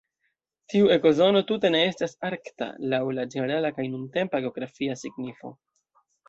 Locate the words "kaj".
3.77-3.87